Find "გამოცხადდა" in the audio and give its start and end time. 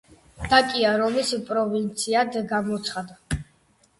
2.53-3.41